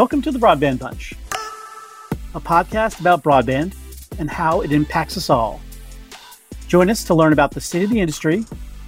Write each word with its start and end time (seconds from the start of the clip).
Welcome 0.00 0.22
to 0.22 0.30
the 0.30 0.38
Broadband 0.38 0.78
Bunch, 0.78 1.12
a 2.34 2.40
podcast 2.40 3.00
about 3.00 3.22
broadband 3.22 3.74
and 4.18 4.30
how 4.30 4.62
it 4.62 4.72
impacts 4.72 5.18
us 5.18 5.28
all. 5.28 5.60
Join 6.68 6.88
us 6.88 7.04
to 7.04 7.14
learn 7.14 7.34
about 7.34 7.50
the 7.50 7.60
state 7.60 7.84
of 7.84 7.90
the 7.90 8.00
industry 8.00 8.46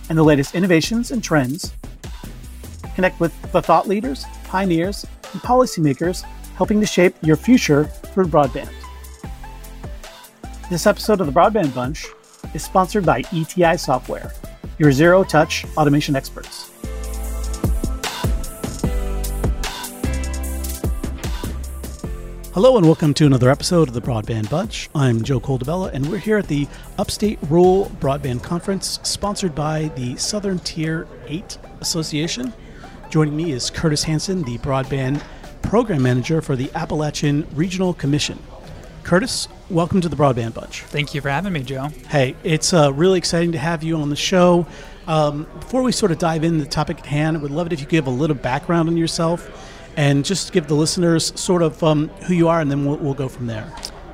and 0.09 0.17
the 0.17 0.23
latest 0.23 0.55
innovations 0.55 1.11
and 1.11 1.23
trends. 1.23 1.75
Connect 2.95 3.21
with 3.21 3.31
the 3.53 3.61
thought 3.61 3.87
leaders, 3.87 4.25
pioneers, 4.45 5.05
and 5.35 5.43
policymakers 5.43 6.23
helping 6.57 6.81
to 6.81 6.87
shape 6.87 7.15
your 7.21 7.37
future 7.37 7.85
for 8.15 8.25
broadband. 8.25 8.73
This 10.71 10.87
episode 10.87 11.21
of 11.21 11.27
the 11.27 11.33
Broadband 11.33 11.75
Bunch 11.75 12.07
is 12.55 12.65
sponsored 12.65 13.05
by 13.05 13.23
ETI 13.31 13.77
Software, 13.77 14.33
your 14.79 14.93
zero 14.93 15.25
touch 15.25 15.67
automation 15.77 16.17
experts. 16.17 16.62
Hello 22.55 22.77
and 22.77 22.85
welcome 22.85 23.15
to 23.15 23.25
another 23.25 23.49
episode 23.49 23.89
of 23.89 23.95
the 23.95 24.03
Broadband 24.03 24.51
Bunch. 24.51 24.91
I'm 24.95 25.23
Joe 25.23 25.41
Coldebella, 25.41 25.91
and 25.95 26.07
we're 26.11 26.19
here 26.19 26.37
at 26.37 26.49
the 26.49 26.69
Upstate 26.99 27.39
Rural 27.49 27.91
Broadband 27.99 28.43
Conference, 28.43 29.01
sponsored 29.05 29.55
by 29.55 29.91
the 29.97 30.17
Southern 30.17 30.59
Tier 30.59 31.09
8 31.29 31.57
Association. 31.81 32.53
Joining 33.09 33.35
me 33.35 33.53
is 33.53 33.71
Curtis 33.71 34.05
Hansen, 34.05 34.43
the 34.43 34.59
Broadband 34.59 35.23
Program 35.63 36.03
Manager 36.03 36.43
for 36.43 36.55
the 36.55 36.71
Appalachian 36.75 37.47
Regional 37.55 37.95
Commission. 37.95 38.39
Curtis, 39.03 39.49
welcome 39.71 40.03
to 40.03 40.11
the 40.11 40.17
Broadband 40.17 40.53
Bunch. 40.53 40.83
Thank 40.83 41.15
you 41.15 41.23
for 41.23 41.31
having 41.31 41.55
me, 41.55 41.63
Joe. 41.63 41.89
Hey, 42.11 42.37
it's 42.45 42.75
uh, 42.75 42.93
really 42.93 43.17
exciting 43.17 43.53
to 43.53 43.59
have 43.59 43.83
you 43.83 43.97
on 43.97 44.11
the 44.11 44.15
show. 44.15 44.67
Um, 45.07 45.45
before 45.59 45.83
we 45.83 45.91
sort 45.91 46.13
of 46.13 46.19
dive 46.19 46.45
into 46.45 46.63
the 46.63 46.71
topic 46.71 46.99
at 46.99 47.07
hand, 47.07 47.39
I 47.39 47.41
would 47.41 47.51
love 47.51 47.67
it 47.69 47.73
if 47.73 47.81
you 47.81 47.87
could 47.87 47.93
give 47.93 48.07
a 48.09 48.11
little 48.11 48.37
background 48.37 48.91
on 48.91 48.99
yourself 48.99 49.71
and 49.97 50.25
just 50.25 50.53
give 50.53 50.67
the 50.69 50.75
listeners 50.75 51.39
sort 51.41 51.63
of 51.63 51.83
um, 51.83 52.09
who 52.27 52.35
you 52.35 52.49
are, 52.49 52.61
and 52.61 52.71
then 52.71 52.85
we'll, 52.85 52.97
we'll 52.97 53.15
go 53.15 53.29
from 53.29 53.47
there. 53.47 53.73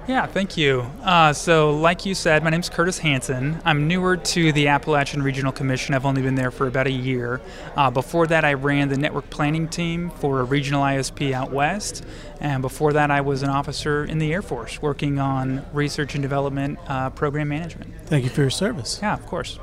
Yeah, 0.08 0.24
thank 0.24 0.56
you. 0.56 0.90
Uh, 1.02 1.34
so, 1.34 1.70
like 1.70 2.06
you 2.06 2.14
said, 2.14 2.42
my 2.42 2.48
name 2.48 2.60
is 2.60 2.70
Curtis 2.70 2.96
Hansen. 2.96 3.60
I'm 3.66 3.86
newer 3.86 4.16
to 4.16 4.52
the 4.52 4.68
Appalachian 4.68 5.22
Regional 5.22 5.52
Commission. 5.52 5.94
I've 5.94 6.06
only 6.06 6.22
been 6.22 6.34
there 6.34 6.50
for 6.50 6.66
about 6.66 6.86
a 6.86 6.90
year. 6.90 7.42
Uh, 7.76 7.90
before 7.90 8.26
that, 8.28 8.42
I 8.42 8.54
ran 8.54 8.88
the 8.88 8.96
network 8.96 9.28
planning 9.28 9.68
team 9.68 10.08
for 10.12 10.40
a 10.40 10.44
regional 10.44 10.82
ISP 10.82 11.32
out 11.32 11.52
west. 11.52 12.06
And 12.40 12.62
before 12.62 12.94
that, 12.94 13.10
I 13.10 13.20
was 13.20 13.42
an 13.42 13.50
officer 13.50 14.02
in 14.02 14.18
the 14.18 14.32
Air 14.32 14.40
Force 14.40 14.80
working 14.80 15.18
on 15.18 15.66
research 15.74 16.14
and 16.14 16.22
development 16.22 16.78
uh, 16.86 17.10
program 17.10 17.48
management. 17.48 17.92
Thank 18.06 18.24
you 18.24 18.30
for 18.30 18.40
your 18.40 18.50
service. 18.50 19.00
Yeah, 19.02 19.12
of 19.12 19.26
course. 19.26 19.58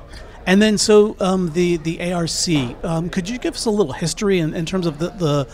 And 0.45 0.61
then, 0.61 0.77
so 0.77 1.15
um, 1.19 1.53
the 1.53 1.77
the 1.77 2.13
ARC, 2.13 2.83
um, 2.85 3.09
could 3.09 3.27
you 3.27 3.39
give 3.39 3.55
us 3.55 3.65
a 3.65 3.71
little 3.71 3.93
history 3.93 4.37
in, 4.37 4.53
in 4.53 4.67
terms 4.67 4.85
of 4.85 4.99
the, 4.99 5.09
the 5.09 5.47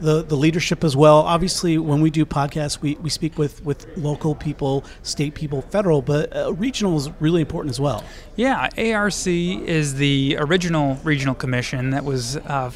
the, 0.00 0.22
the 0.22 0.36
leadership 0.36 0.84
as 0.84 0.96
well. 0.96 1.18
Obviously, 1.18 1.78
when 1.78 2.00
we 2.00 2.10
do 2.10 2.24
podcasts, 2.24 2.80
we, 2.80 2.96
we 2.96 3.10
speak 3.10 3.38
with, 3.38 3.64
with 3.64 3.86
local 3.96 4.34
people, 4.34 4.84
state 5.02 5.34
people, 5.34 5.62
federal, 5.62 6.02
but 6.02 6.34
uh, 6.34 6.52
regional 6.54 6.96
is 6.96 7.10
really 7.20 7.40
important 7.40 7.70
as 7.70 7.80
well. 7.80 8.04
Yeah, 8.36 8.68
ARC 8.76 9.26
is 9.26 9.94
the 9.94 10.36
original 10.38 10.98
regional 11.04 11.34
commission 11.34 11.90
that 11.90 12.04
was 12.04 12.36
uh, 12.36 12.70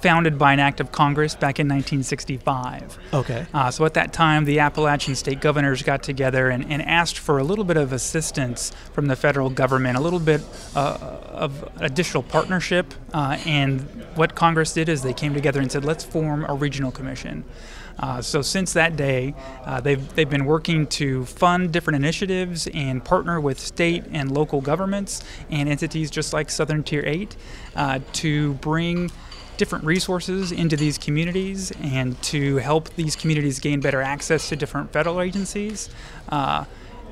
founded 0.00 0.38
by 0.38 0.52
an 0.52 0.60
act 0.60 0.80
of 0.80 0.92
Congress 0.92 1.34
back 1.34 1.58
in 1.58 1.66
1965. 1.66 2.98
Okay. 3.12 3.46
Uh, 3.52 3.70
so 3.70 3.84
at 3.84 3.94
that 3.94 4.12
time, 4.12 4.44
the 4.44 4.58
Appalachian 4.58 5.14
state 5.14 5.40
governors 5.40 5.82
got 5.82 6.02
together 6.02 6.48
and, 6.48 6.70
and, 6.70 6.82
asked 6.82 7.18
for 7.18 7.38
a 7.38 7.44
little 7.44 7.64
bit 7.64 7.76
of 7.76 7.92
assistance 7.92 8.72
from 8.92 9.06
the 9.06 9.16
federal 9.16 9.50
government, 9.50 9.96
a 9.96 10.00
little 10.00 10.20
bit 10.20 10.40
uh, 10.74 11.18
of 11.30 11.68
additional 11.78 12.22
partnership. 12.22 12.94
Uh, 13.12 13.38
and 13.46 13.80
what 14.14 14.34
Congress 14.34 14.72
did 14.72 14.88
is 14.88 15.02
they 15.02 15.12
came 15.12 15.34
together 15.34 15.60
and 15.60 15.72
said, 15.72 15.84
let's 15.84 16.04
form 16.04 16.44
a 16.48 16.54
regional 16.54 16.92
commission. 16.92 17.44
Uh, 17.98 18.20
so 18.20 18.42
since 18.42 18.72
that 18.74 18.96
day, 18.96 19.34
uh, 19.64 19.80
they've 19.80 20.14
they've 20.14 20.28
been 20.28 20.44
working 20.44 20.86
to 20.86 21.24
fund 21.24 21.72
different 21.72 21.96
initiatives 21.96 22.66
and 22.68 23.04
partner 23.04 23.40
with 23.40 23.58
state 23.58 24.04
and 24.12 24.30
local 24.30 24.60
governments 24.60 25.22
and 25.50 25.68
entities 25.68 26.10
just 26.10 26.32
like 26.32 26.50
Southern 26.50 26.82
Tier 26.82 27.02
Eight 27.06 27.36
uh, 27.74 28.00
to 28.14 28.54
bring 28.54 29.10
different 29.56 29.84
resources 29.84 30.52
into 30.52 30.76
these 30.76 30.98
communities 30.98 31.72
and 31.82 32.20
to 32.22 32.56
help 32.56 32.88
these 32.96 33.16
communities 33.16 33.58
gain 33.58 33.80
better 33.80 34.02
access 34.02 34.48
to 34.48 34.56
different 34.56 34.92
federal 34.92 35.20
agencies. 35.20 35.88
Uh, 36.28 36.64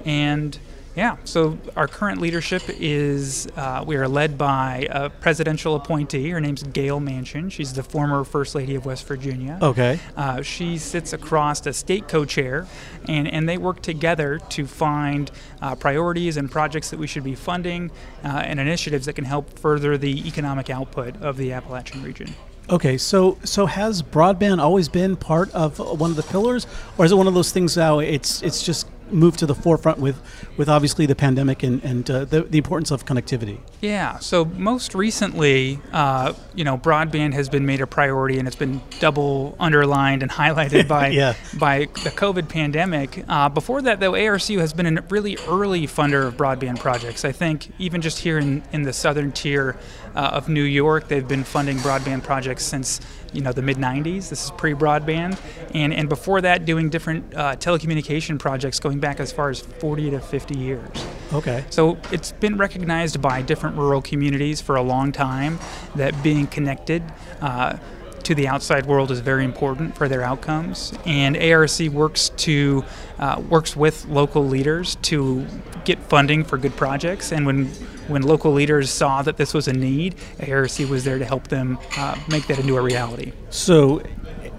and 0.05 0.59
yeah, 0.97 1.16
so 1.25 1.59
our 1.77 1.88
current 1.88 2.21
leadership 2.21 2.62
is 2.69 3.49
uh, 3.56 3.84
we 3.84 3.97
are 3.97 4.06
led 4.06 4.38
by 4.38 4.87
a 4.91 5.10
presidential 5.10 5.75
appointee. 5.75 6.31
Her 6.31 6.41
name's 6.41 6.62
Gayle 6.62 7.00
Manchin. 7.00 7.50
She's 7.50 7.72
the 7.72 7.82
former 7.82 8.22
First 8.22 8.55
Lady 8.55 8.77
of 8.77 8.87
West 8.87 9.06
Virginia. 9.06 9.59
Okay. 9.60 9.99
Uh, 10.16 10.43
she 10.43 10.78
sits 10.78 11.12
across 11.12 11.66
a 11.66 11.72
state 11.72 12.06
co 12.06 12.25
chair, 12.25 12.66
and, 13.09 13.27
and 13.27 13.49
they 13.49 13.59
work 13.59 13.82
together 13.82 14.38
to 14.50 14.66
find 14.66 15.32
uh, 15.60 15.75
priorities 15.75 16.37
and 16.37 16.49
projects 16.49 16.91
that 16.91 16.99
we 16.99 17.09
should 17.09 17.25
be 17.25 17.34
funding 17.34 17.91
uh, 18.22 18.28
and 18.28 18.61
initiatives 18.61 19.06
that 19.06 19.15
can 19.15 19.25
help 19.25 19.59
further 19.59 19.99
the 19.99 20.26
economic 20.28 20.71
output 20.71 21.21
of 21.21 21.37
the 21.37 21.53
Appalachian 21.53 22.03
region. 22.05 22.34
Okay, 22.71 22.97
so 22.97 23.37
so 23.44 23.66
has 23.66 24.03
broadband 24.03 24.59
always 24.59 24.88
been 24.88 25.16
part 25.16 25.50
of 25.50 25.78
one 25.78 26.11
of 26.11 26.16
the 26.16 26.22
pillars, 26.22 26.66
or 26.97 27.05
is 27.05 27.12
it 27.12 27.15
one 27.15 27.26
of 27.26 27.34
those 27.34 27.53
things 27.53 27.76
now? 27.76 27.99
It's 27.99 28.43
it's 28.43 28.65
just 28.65 28.87
moved 29.14 29.38
to 29.38 29.47
the 29.47 29.54
forefront 29.54 29.98
with, 29.98 30.20
with 30.56 30.69
obviously 30.69 31.06
the 31.06 31.14
pandemic 31.14 31.62
and, 31.62 31.82
and 31.84 32.10
uh, 32.10 32.25
the, 32.25 32.42
the 32.42 32.58
importance 32.58 32.91
of 32.91 33.06
connectivity? 33.06 33.60
Yeah, 33.80 34.19
so 34.19 34.44
most 34.44 34.94
recently, 34.94 35.80
uh, 35.92 36.34
you 36.54 36.64
know, 36.64 36.76
broadband 36.76 37.32
has 37.34 37.48
been 37.48 37.64
made 37.64 37.80
a 37.80 37.86
priority 37.86 38.38
and 38.38 38.47
it's 38.48 38.56
been 38.56 38.82
double 38.98 39.56
underlined 39.58 40.22
and 40.22 40.30
highlighted 40.42 40.88
by, 40.88 41.08
yeah. 41.08 41.34
by 41.58 41.80
the 42.02 42.10
COVID 42.10 42.48
pandemic. 42.48 43.25
Uh, 43.28 43.48
before 43.48 43.80
that, 43.82 44.00
though, 44.00 44.12
ARCU 44.12 44.58
has 44.58 44.72
been 44.72 44.98
a 44.98 45.02
really 45.02 45.38
early 45.48 45.86
funder 45.86 46.26
of 46.26 46.36
broadband 46.36 46.81
projects. 46.81 47.25
I 47.25 47.32
think 47.32 47.72
even 47.78 48.00
just 48.00 48.19
here 48.19 48.38
in, 48.38 48.62
in 48.72 48.82
the 48.82 48.92
southern 48.92 49.32
tier 49.32 49.76
uh, 50.14 50.31
of 50.32 50.48
New 50.48 50.62
York, 50.62 51.08
they've 51.08 51.26
been 51.26 51.44
funding 51.44 51.76
broadband 51.78 52.22
projects 52.25 52.64
since 52.64 53.00
you 53.34 53.42
know 53.42 53.52
the 53.52 53.62
mid 53.62 53.76
90s. 53.76 54.28
This 54.28 54.44
is 54.44 54.50
pre-broadband, 54.52 55.38
and 55.74 55.92
and 55.92 56.08
before 56.08 56.40
that, 56.40 56.64
doing 56.64 56.88
different 56.88 57.34
uh, 57.34 57.56
telecommunication 57.56 58.38
projects 58.38 58.80
going 58.80 59.00
back 59.00 59.20
as 59.20 59.32
far 59.32 59.50
as 59.50 59.60
40 59.60 60.10
to 60.10 60.20
50 60.20 60.56
years. 60.56 60.88
Okay. 61.32 61.64
So 61.70 61.98
it's 62.12 62.32
been 62.32 62.56
recognized 62.56 63.20
by 63.20 63.42
different 63.42 63.76
rural 63.76 64.00
communities 64.02 64.60
for 64.60 64.76
a 64.76 64.82
long 64.82 65.12
time 65.12 65.58
that 65.96 66.22
being 66.22 66.46
connected. 66.46 67.02
Uh, 67.40 67.76
to 68.24 68.34
the 68.34 68.48
outside 68.48 68.86
world 68.86 69.10
is 69.10 69.20
very 69.20 69.44
important 69.44 69.96
for 69.96 70.08
their 70.08 70.22
outcomes, 70.22 70.92
and 71.06 71.36
ARC 71.36 71.78
works 71.92 72.30
to 72.30 72.84
uh, 73.18 73.42
works 73.48 73.76
with 73.76 74.04
local 74.06 74.46
leaders 74.46 74.96
to 75.02 75.46
get 75.84 75.98
funding 75.98 76.44
for 76.44 76.58
good 76.58 76.76
projects. 76.76 77.32
And 77.32 77.46
when 77.46 77.66
when 78.08 78.22
local 78.22 78.52
leaders 78.52 78.90
saw 78.90 79.22
that 79.22 79.36
this 79.36 79.54
was 79.54 79.68
a 79.68 79.72
need, 79.72 80.14
ARC 80.40 80.78
was 80.90 81.04
there 81.04 81.18
to 81.18 81.24
help 81.24 81.48
them 81.48 81.78
uh, 81.96 82.18
make 82.28 82.46
that 82.48 82.58
into 82.58 82.76
a 82.76 82.82
reality. 82.82 83.32
So, 83.50 84.02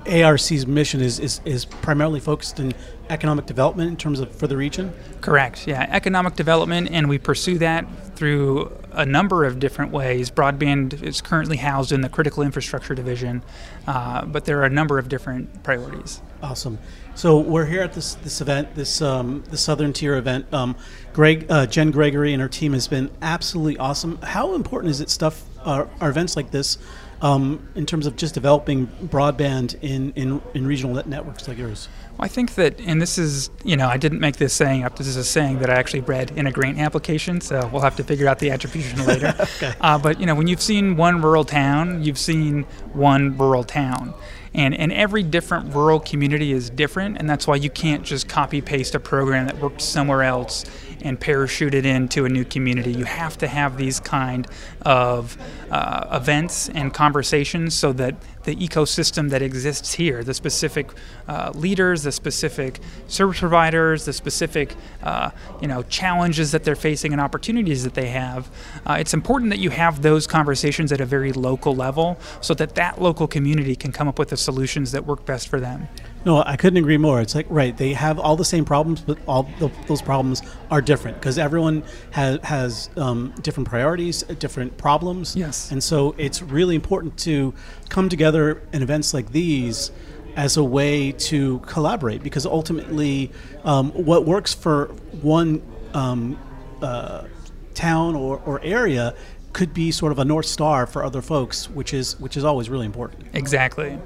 ARC's 0.07 0.65
mission 0.65 1.01
is, 1.01 1.19
is, 1.19 1.41
is 1.45 1.65
primarily 1.65 2.19
focused 2.19 2.59
in 2.59 2.73
economic 3.09 3.45
development 3.45 3.89
in 3.89 3.97
terms 3.97 4.19
of 4.19 4.33
for 4.35 4.47
the 4.47 4.57
region? 4.57 4.93
Correct, 5.21 5.67
yeah. 5.67 5.87
Economic 5.89 6.35
development, 6.35 6.89
and 6.91 7.07
we 7.09 7.17
pursue 7.17 7.57
that 7.59 7.85
through 8.15 8.75
a 8.95 9.05
number 9.05 9.45
of 9.45 9.59
different 9.59 9.91
ways. 9.91 10.31
Broadband 10.31 11.01
is 11.03 11.21
currently 11.21 11.57
housed 11.57 11.91
in 11.91 12.01
the 12.01 12.09
Critical 12.09 12.43
Infrastructure 12.43 12.95
Division, 12.95 13.43
uh, 13.87 14.25
but 14.25 14.45
there 14.45 14.59
are 14.59 14.65
a 14.65 14.69
number 14.69 14.97
of 14.97 15.09
different 15.09 15.63
priorities. 15.63 16.21
Awesome. 16.41 16.79
So 17.15 17.39
we're 17.39 17.65
here 17.65 17.81
at 17.81 17.93
this 17.93 18.15
this 18.15 18.41
event, 18.41 18.75
this 18.75 19.01
um, 19.01 19.43
the 19.49 19.57
Southern 19.57 19.93
Tier 19.93 20.15
event. 20.17 20.53
Um, 20.53 20.75
Greg, 21.13 21.45
uh, 21.49 21.65
Jen 21.65 21.91
Gregory, 21.91 22.33
and 22.33 22.41
her 22.41 22.49
team 22.49 22.73
has 22.73 22.87
been 22.87 23.09
absolutely 23.21 23.77
awesome. 23.77 24.17
How 24.21 24.53
important 24.53 24.91
is 24.91 25.01
it 25.01 25.09
stuff? 25.09 25.43
Uh, 25.63 25.87
are 25.99 26.09
events 26.09 26.35
like 26.35 26.51
this 26.51 26.77
um, 27.21 27.67
in 27.75 27.85
terms 27.85 28.05
of 28.05 28.15
just 28.15 28.33
developing 28.33 28.87
broadband 28.87 29.75
in, 29.81 30.11
in, 30.13 30.41
in 30.53 30.67
regional 30.67 31.01
networks 31.07 31.47
like 31.47 31.57
yours? 31.57 31.87
Well, 32.11 32.25
I 32.25 32.27
think 32.27 32.55
that, 32.55 32.79
and 32.79 33.01
this 33.01 33.17
is, 33.17 33.49
you 33.63 33.75
know, 33.75 33.87
I 33.87 33.97
didn't 33.97 34.19
make 34.19 34.37
this 34.37 34.53
saying 34.53 34.83
up. 34.83 34.97
This 34.97 35.07
is 35.07 35.17
a 35.17 35.23
saying 35.23 35.59
that 35.59 35.69
I 35.69 35.73
actually 35.73 36.01
read 36.01 36.31
in 36.31 36.47
a 36.47 36.51
grant 36.51 36.79
application, 36.79 37.41
so 37.41 37.67
we'll 37.71 37.81
have 37.81 37.95
to 37.97 38.03
figure 38.03 38.27
out 38.27 38.39
the 38.39 38.51
attribution 38.51 39.05
later. 39.05 39.35
okay. 39.39 39.73
Uh, 39.81 39.97
but, 39.97 40.19
you 40.19 40.25
know, 40.25 40.35
when 40.35 40.47
you've 40.47 40.61
seen 40.61 40.95
one 40.95 41.21
rural 41.21 41.45
town, 41.45 42.03
you've 42.03 42.19
seen 42.19 42.63
one 42.93 43.37
rural 43.37 43.63
town. 43.63 44.13
And, 44.55 44.73
and 44.73 44.93
every 44.93 45.21
different 45.21 45.75
rural 45.75 45.99
community 45.99 46.53
is 46.53 46.69
different, 46.69 47.17
and 47.17 47.29
that's 47.29 47.45
why 47.45 47.57
you 47.57 47.69
can't 47.69 48.03
just 48.03 48.29
copy 48.29 48.61
paste 48.61 48.95
a 48.95 49.01
program 49.01 49.47
that 49.47 49.57
worked 49.59 49.81
somewhere 49.81 50.23
else 50.23 50.63
and 51.01 51.19
parachute 51.19 51.73
it 51.73 51.85
into 51.85 52.23
a 52.23 52.29
new 52.29 52.45
community. 52.45 52.93
You 52.93 53.03
have 53.03 53.37
to 53.39 53.47
have 53.47 53.75
these 53.77 53.99
kind 53.99 54.47
of 54.81 55.37
uh, 55.69 56.07
events 56.13 56.69
and 56.69 56.93
conversations 56.93 57.75
so 57.75 57.91
that 57.93 58.15
the 58.45 58.55
ecosystem 58.55 59.29
that 59.29 59.41
exists 59.41 59.93
here, 59.93 60.23
the 60.23 60.33
specific 60.33 60.91
uh, 61.27 61.51
leaders, 61.53 62.03
the 62.03 62.11
specific 62.11 62.79
service 63.07 63.39
providers, 63.39 64.05
the 64.05 64.13
specific 64.13 64.75
uh, 65.03 65.29
you 65.61 65.67
know 65.67 65.83
challenges 65.83 66.51
that 66.51 66.63
they're 66.63 66.75
facing 66.75 67.11
and 67.11 67.21
opportunities 67.21 67.83
that 67.83 67.93
they 67.93 68.07
have, 68.07 68.49
uh, 68.85 68.93
it's 68.99 69.13
important 69.13 69.49
that 69.49 69.59
you 69.59 69.69
have 69.71 70.01
those 70.01 70.27
conversations 70.27 70.91
at 70.91 71.01
a 71.01 71.05
very 71.05 71.33
local 71.33 71.75
level 71.75 72.17
so 72.41 72.53
that 72.53 72.75
that 72.75 73.01
local 73.01 73.27
community 73.27 73.75
can 73.75 73.91
come 73.91 74.07
up 74.07 74.17
with 74.17 74.29
the 74.29 74.37
solutions 74.37 74.91
that 74.91 75.05
work 75.05 75.25
best 75.25 75.47
for 75.47 75.59
them. 75.59 75.87
No, 76.25 76.43
I 76.43 76.57
couldn't 76.57 76.77
agree 76.77 76.97
more. 76.97 77.21
It's 77.21 77.35
like 77.35 77.45
right, 77.49 77.75
they 77.77 77.93
have 77.93 78.17
all 78.19 78.35
the 78.35 78.45
same 78.45 78.65
problems, 78.65 79.01
but 79.01 79.17
all 79.27 79.43
the, 79.59 79.71
those 79.87 80.01
problems 80.01 80.41
are 80.71 80.81
different 80.81 81.19
because 81.19 81.37
everyone 81.37 81.83
has 82.11 82.39
has 82.43 82.89
um, 82.97 83.33
different 83.41 83.69
priorities, 83.69 84.23
uh, 84.23 84.33
different 84.33 84.75
problems. 84.77 85.35
Yes. 85.35 85.71
and 85.71 85.83
so 85.83 86.15
it's 86.17 86.41
really 86.41 86.75
important 86.75 87.17
to 87.19 87.53
come 87.89 88.09
together 88.09 88.63
in 88.73 88.81
events 88.81 89.13
like 89.13 89.31
these 89.31 89.91
as 90.35 90.57
a 90.57 90.63
way 90.63 91.11
to 91.13 91.59
collaborate 91.59 92.21
because 92.21 92.45
ultimately, 92.45 93.31
um, 93.63 93.91
what 93.91 94.25
works 94.25 94.53
for 94.53 94.87
one 95.21 95.61
um, 95.93 96.37
uh, 96.81 97.25
town 97.73 98.15
or, 98.15 98.41
or 98.45 98.59
area 98.61 99.15
could 99.53 99.73
be 99.73 99.91
sort 99.91 100.11
of 100.11 100.19
a 100.19 100.25
north 100.25 100.45
star 100.45 100.85
for 100.85 101.03
other 101.03 101.21
folks, 101.21 101.69
which 101.69 101.93
is 101.93 102.19
which 102.19 102.35
is 102.35 102.43
always 102.43 102.69
really 102.69 102.85
important. 102.85 103.27
Exactly. 103.33 103.97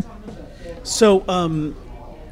So, 0.84 1.28
um, 1.28 1.76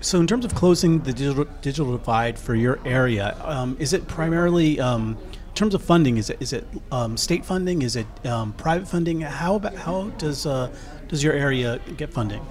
so 0.01 0.19
in 0.19 0.27
terms 0.27 0.45
of 0.45 0.53
closing 0.55 0.99
the 0.99 1.13
digital, 1.13 1.45
digital 1.61 1.91
divide 1.91 2.37
for 2.37 2.55
your 2.55 2.79
area, 2.85 3.35
um, 3.43 3.75
is 3.79 3.93
it 3.93 4.07
primarily 4.07 4.79
um, 4.79 5.17
in 5.31 5.53
terms 5.53 5.73
of 5.73 5.83
funding? 5.83 6.17
Is 6.17 6.29
it 6.29 6.37
is 6.39 6.53
it 6.53 6.65
um, 6.91 7.17
state 7.17 7.45
funding? 7.45 7.81
Is 7.81 7.95
it 7.95 8.07
um, 8.25 8.53
private 8.53 8.87
funding? 8.87 9.21
How 9.21 9.55
about 9.55 9.75
how 9.75 10.09
does 10.17 10.45
uh, 10.45 10.71
does 11.07 11.23
your 11.23 11.33
area 11.33 11.79
get 11.97 12.13
funding? 12.13 12.45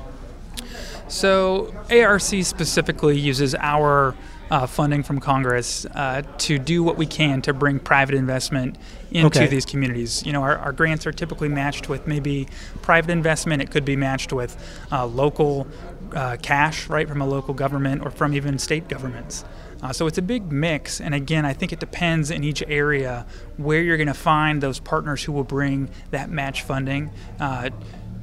So 1.09 1.73
ARC 1.91 2.21
specifically 2.21 3.19
uses 3.19 3.55
our 3.55 4.15
uh, 4.51 4.67
funding 4.67 5.03
from 5.03 5.21
Congress 5.21 5.87
uh, 5.95 6.23
to 6.39 6.59
do 6.59 6.83
what 6.83 6.97
we 6.97 7.07
can 7.07 7.43
to 7.43 7.53
bring 7.53 7.79
private 7.79 8.15
investment 8.15 8.77
into 9.11 9.27
Okay. 9.27 9.47
these 9.47 9.65
communities. 9.65 10.25
You 10.25 10.33
know, 10.33 10.43
our, 10.43 10.57
our 10.59 10.73
grants 10.73 11.07
are 11.07 11.13
typically 11.13 11.49
matched 11.49 11.89
with 11.89 12.07
maybe 12.07 12.49
private 12.83 13.11
investment. 13.11 13.63
It 13.63 13.71
could 13.71 13.85
be 13.85 13.97
matched 13.97 14.33
with 14.33 14.57
uh, 14.93 15.07
local 15.07 15.67
uh, 16.15 16.37
cash, 16.43 16.89
right, 16.89 17.09
from 17.09 17.21
a 17.21 17.27
local 17.27 17.55
government 17.55 18.05
or 18.05 18.11
from 18.11 18.35
even 18.35 18.59
state 18.59 18.89
governments. 18.89 19.45
Uh, 19.83 19.93
so 19.93 20.07
it's 20.07 20.19
a 20.19 20.23
big 20.23 20.51
mix, 20.51 21.01
and 21.01 21.15
again, 21.15 21.45
I 21.45 21.53
think 21.53 21.73
it 21.73 21.81
depends 21.81 22.31
in 22.31 22.43
each 22.43 22.63
area 22.67 23.27
where 23.59 23.83
you're 23.83 23.99
going 23.99 24.07
to 24.07 24.15
find 24.15 24.63
those 24.63 24.81
partners 24.81 25.23
who 25.23 25.33
will 25.33 25.45
bring 25.45 25.91
that 26.11 26.31
match 26.31 26.63
funding 26.63 27.11
uh, 27.41 27.71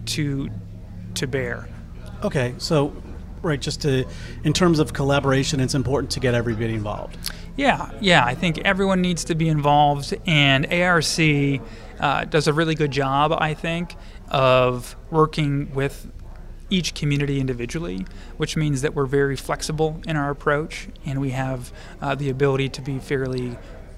to 0.08 0.50
to 1.16 1.28
bear. 1.28 1.68
Okay, 2.24 2.56
so 2.58 2.96
right, 3.44 3.62
just 3.62 3.82
to 3.84 4.06
in 4.44 4.54
terms 4.54 4.80
of 4.80 4.94
collaboration, 4.94 5.60
it's 5.60 5.76
important 5.76 6.12
to 6.12 6.20
get 6.20 6.34
everybody 6.34 6.74
involved. 6.74 7.18
Yeah, 7.56 7.92
yeah. 8.02 8.26
I 8.26 8.34
think 8.34 8.58
everyone 8.60 9.02
needs 9.02 9.24
to 9.26 9.36
be 9.36 9.48
involved, 9.48 10.16
and 10.26 10.66
ARC 10.74 11.20
uh, 12.00 12.26
does 12.26 12.48
a 12.48 12.54
really 12.54 12.74
good 12.74 12.92
job, 12.92 13.32
I 13.32 13.54
think, 13.54 13.96
of 14.30 14.96
working 15.12 15.72
with 15.74 16.12
each 16.70 16.94
community 16.94 17.40
individually, 17.40 18.06
which 18.38 18.56
means 18.56 18.82
that 18.82 18.94
we're 18.96 19.06
very 19.06 19.36
flexible 19.36 20.02
in 20.08 20.16
our 20.16 20.30
approach, 20.30 20.88
and 21.06 21.20
we 21.22 21.32
have 21.32 21.72
uh, 22.02 22.16
the 22.16 22.30
ability 22.30 22.70
to 22.70 22.82
be 22.82 23.00
fairly 23.00 23.58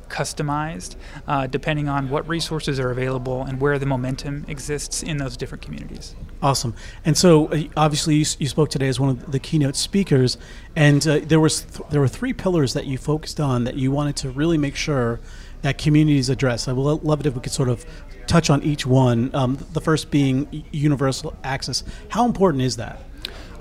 customized 0.09 0.95
uh, 1.27 1.47
depending 1.47 1.89
on 1.89 2.09
what 2.09 2.27
resources 2.27 2.79
are 2.79 2.91
available 2.91 3.43
and 3.43 3.59
where 3.59 3.79
the 3.79 3.85
momentum 3.85 4.45
exists 4.47 5.01
in 5.03 5.17
those 5.17 5.35
different 5.35 5.63
communities. 5.63 6.15
Awesome. 6.41 6.75
And 7.03 7.17
so, 7.17 7.47
uh, 7.47 7.63
obviously, 7.75 8.15
you, 8.15 8.25
you 8.39 8.47
spoke 8.47 8.69
today 8.69 8.87
as 8.87 8.99
one 8.99 9.09
of 9.09 9.31
the 9.31 9.39
keynote 9.39 9.75
speakers, 9.75 10.37
and 10.75 11.05
uh, 11.07 11.19
there 11.23 11.39
was 11.39 11.61
th- 11.61 11.89
there 11.89 11.99
were 11.99 12.07
three 12.07 12.33
pillars 12.33 12.73
that 12.73 12.85
you 12.85 12.97
focused 12.97 13.39
on 13.39 13.63
that 13.63 13.75
you 13.75 13.91
wanted 13.91 14.15
to 14.17 14.29
really 14.29 14.57
make 14.57 14.75
sure 14.75 15.19
that 15.61 15.77
communities 15.77 16.29
address. 16.29 16.67
I 16.67 16.73
would 16.73 17.03
love 17.03 17.19
it 17.21 17.25
if 17.25 17.33
we 17.33 17.41
could 17.41 17.51
sort 17.51 17.69
of 17.69 17.85
touch 18.27 18.49
on 18.49 18.63
each 18.63 18.85
one. 18.85 19.33
Um, 19.33 19.57
the 19.73 19.81
first 19.81 20.11
being 20.11 20.65
universal 20.71 21.35
access. 21.43 21.83
How 22.09 22.25
important 22.25 22.63
is 22.63 22.77
that? 22.77 22.99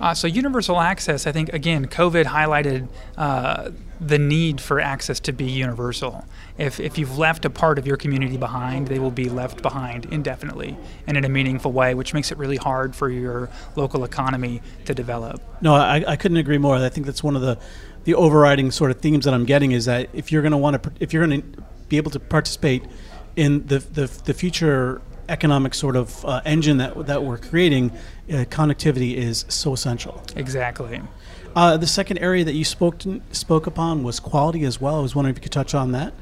Uh, 0.00 0.12
so 0.12 0.26
universal 0.26 0.80
access, 0.80 1.26
I 1.26 1.32
think, 1.32 1.52
again, 1.52 1.86
COVID 1.86 2.24
highlighted 2.24 2.88
uh, 3.16 3.70
the 4.00 4.18
need 4.18 4.60
for 4.60 4.80
access 4.80 5.20
to 5.20 5.32
be 5.32 5.44
universal. 5.44 6.24
If, 6.58 6.80
if 6.80 6.98
you've 6.98 7.16
left 7.16 7.44
a 7.44 7.50
part 7.50 7.78
of 7.78 7.86
your 7.86 7.96
community 7.96 8.36
behind, 8.36 8.88
they 8.88 8.98
will 8.98 9.10
be 9.10 9.28
left 9.28 9.62
behind 9.62 10.06
indefinitely 10.06 10.76
and 11.06 11.16
in 11.16 11.24
a 11.24 11.28
meaningful 11.28 11.72
way, 11.72 11.94
which 11.94 12.12
makes 12.12 12.32
it 12.32 12.38
really 12.38 12.56
hard 12.56 12.94
for 12.94 13.08
your 13.08 13.48
local 13.76 14.04
economy 14.04 14.62
to 14.84 14.94
develop. 14.94 15.40
No, 15.60 15.74
I, 15.74 16.04
I 16.06 16.16
couldn't 16.16 16.38
agree 16.38 16.58
more. 16.58 16.76
I 16.76 16.88
think 16.88 17.06
that's 17.06 17.22
one 17.22 17.36
of 17.36 17.42
the 17.42 17.58
the 18.04 18.14
overriding 18.14 18.70
sort 18.70 18.90
of 18.90 19.00
themes 19.00 19.24
that 19.24 19.32
I'm 19.32 19.46
getting 19.46 19.72
is 19.72 19.86
that 19.86 20.10
if 20.12 20.30
you're 20.30 20.42
going 20.42 20.52
to 20.52 20.58
want 20.58 20.82
to 20.82 20.92
if 21.00 21.12
you're 21.14 21.26
going 21.26 21.40
to 21.40 21.62
be 21.88 21.96
able 21.96 22.10
to 22.10 22.20
participate 22.20 22.84
in 23.36 23.66
the 23.66 23.78
the, 23.78 24.06
the 24.24 24.34
future 24.34 25.00
economic 25.28 25.74
sort 25.74 25.96
of 25.96 26.24
uh, 26.24 26.40
engine 26.44 26.78
that 26.78 27.06
that 27.06 27.24
we're 27.24 27.38
creating, 27.38 27.90
uh, 27.90 28.44
connectivity 28.50 29.14
is 29.14 29.44
so 29.48 29.72
essential. 29.72 30.22
Exactly. 30.36 31.00
Uh, 31.56 31.76
the 31.76 31.86
second 31.86 32.18
area 32.18 32.44
that 32.44 32.54
you 32.54 32.64
spoke 32.64 32.98
to, 32.98 33.20
spoke 33.30 33.66
upon 33.66 34.02
was 34.02 34.18
quality 34.18 34.64
as 34.64 34.80
well. 34.80 34.96
I 34.96 35.00
was 35.00 35.14
wondering 35.14 35.34
if 35.34 35.38
you 35.38 35.42
could 35.42 35.52
touch 35.52 35.72
on 35.72 35.92
that. 35.92 36.12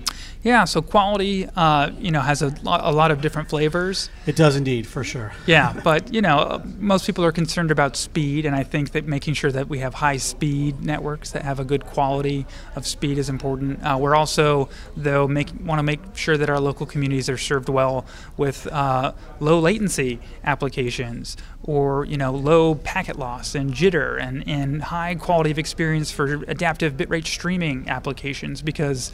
Yeah, 0.44 0.64
so 0.64 0.82
quality, 0.82 1.46
uh, 1.54 1.92
you 2.00 2.10
know, 2.10 2.20
has 2.20 2.42
a, 2.42 2.48
lo- 2.64 2.80
a 2.82 2.90
lot 2.90 3.12
of 3.12 3.20
different 3.20 3.48
flavors. 3.48 4.10
It 4.26 4.34
does 4.34 4.56
indeed, 4.56 4.88
for 4.88 5.04
sure. 5.04 5.32
Yeah, 5.46 5.72
but 5.84 6.12
you 6.12 6.20
know, 6.20 6.60
most 6.78 7.06
people 7.06 7.24
are 7.24 7.30
concerned 7.30 7.70
about 7.70 7.96
speed, 7.96 8.44
and 8.44 8.56
I 8.56 8.64
think 8.64 8.90
that 8.90 9.06
making 9.06 9.34
sure 9.34 9.52
that 9.52 9.68
we 9.68 9.78
have 9.78 9.94
high-speed 9.94 10.82
networks 10.84 11.30
that 11.30 11.42
have 11.42 11.60
a 11.60 11.64
good 11.64 11.86
quality 11.86 12.44
of 12.74 12.88
speed 12.88 13.18
is 13.18 13.28
important. 13.28 13.84
Uh, 13.84 13.96
we're 14.00 14.16
also, 14.16 14.68
though, 14.96 15.28
make, 15.28 15.48
want 15.64 15.78
to 15.78 15.84
make 15.84 16.00
sure 16.14 16.36
that 16.36 16.50
our 16.50 16.58
local 16.58 16.86
communities 16.86 17.28
are 17.28 17.38
served 17.38 17.68
well 17.68 18.04
with 18.36 18.66
uh, 18.72 19.12
low 19.38 19.60
latency 19.60 20.18
applications, 20.42 21.36
or 21.62 22.04
you 22.04 22.16
know, 22.16 22.32
low 22.32 22.74
packet 22.74 23.16
loss 23.16 23.54
and 23.54 23.74
jitter, 23.74 24.20
and, 24.20 24.42
and 24.48 24.82
high 24.82 25.14
quality 25.14 25.52
of 25.52 25.58
experience 25.58 26.10
for 26.10 26.42
adaptive 26.48 26.94
bitrate 26.94 27.28
streaming 27.28 27.88
applications, 27.88 28.60
because 28.60 29.12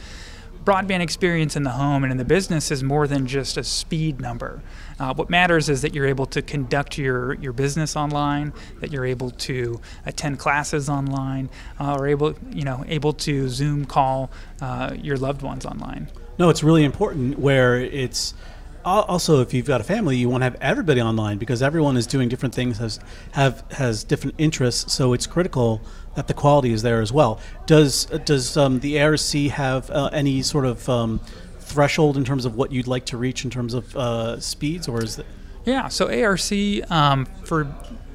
broadband 0.65 1.01
experience 1.01 1.57
in 1.57 1.63
the 1.63 1.71
home 1.71 2.05
and 2.05 2.11
in 2.11 2.19
the 2.19 2.25
business 2.25 2.71
is 2.71 2.83
more 2.83 3.07
than 3.07 3.27
just 3.27 3.57
a 3.57 3.65
speed 3.65 4.21
number. 4.21 4.63
Uh, 5.01 5.15
what 5.15 5.31
matters 5.31 5.69
is 5.69 5.83
that 5.83 5.95
you're 5.95 6.07
able 6.07 6.27
to 6.27 6.43
conduct 6.43 6.99
your, 6.99 7.35
your 7.35 7.53
business 7.53 7.97
online, 7.97 8.53
that 8.81 8.93
you're 8.93 9.07
able 9.07 9.31
to 9.31 9.81
attend 10.07 10.39
classes 10.39 10.89
online, 10.89 11.49
uh, 11.81 11.97
or 11.99 12.07
able 12.07 12.35
you 12.51 12.65
know 12.65 12.85
able 12.89 13.13
to 13.13 13.49
Zoom 13.49 13.85
call 13.85 14.31
uh, 14.61 14.95
your 15.01 15.17
loved 15.17 15.43
ones 15.43 15.65
online. 15.65 16.09
No, 16.39 16.51
it's 16.51 16.63
really 16.63 16.85
important 16.85 17.39
where 17.39 17.79
it's 17.79 18.35
also 18.85 19.41
if 19.41 19.53
you've 19.53 19.67
got 19.67 19.81
a 19.81 19.85
family, 19.85 20.17
you 20.17 20.29
want 20.29 20.43
to 20.43 20.45
have 20.45 20.57
everybody 20.61 21.01
online 21.01 21.39
because 21.39 21.63
everyone 21.63 21.97
is 21.97 22.07
doing 22.07 22.29
different 22.29 22.55
things, 22.55 22.79
has 22.79 23.01
have 23.33 23.65
has 23.73 24.05
different 24.05 24.35
interests. 24.39 24.93
So 24.93 25.13
it's 25.13 25.27
critical 25.27 25.81
that 26.15 26.29
the 26.29 26.35
quality 26.35 26.73
is 26.73 26.83
there 26.83 27.01
as 27.01 27.13
well. 27.13 27.41
Does 27.67 28.07
does 28.25 28.57
um, 28.57 28.81
the 28.81 29.01
ARC 29.01 29.33
have 29.53 29.91
uh, 29.91 30.11
any 30.13 30.43
sort 30.43 30.65
of 30.65 30.89
um, 30.89 31.21
threshold 31.61 32.17
in 32.17 32.25
terms 32.25 32.45
of 32.45 32.57
what 32.57 32.73
you'd 32.73 32.87
like 32.87 33.05
to 33.07 33.17
reach 33.17 33.45
in 33.45 33.51
terms 33.51 33.75
of 33.75 33.97
uh, 33.97 34.41
speeds, 34.41 34.89
or 34.89 35.03
is 35.03 35.19
it? 35.19 35.27
Yeah, 35.65 35.89
so 35.89 36.07
ARC 36.09 36.91
um, 36.91 37.27
for 37.45 37.67